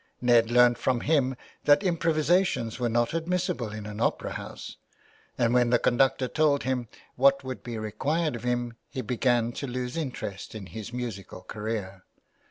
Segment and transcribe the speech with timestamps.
[0.19, 4.77] Ned learnt from him that improvisations were not admissible in an opera house;
[5.37, 9.67] and when the conductor told him what would be required of him he began to
[9.67, 12.03] lose interest in his musical career.